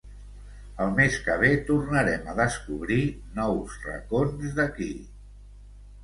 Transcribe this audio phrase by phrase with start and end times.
[0.83, 3.01] el mes que ve tornarem a descobrir
[3.41, 4.89] nous racons d'aquí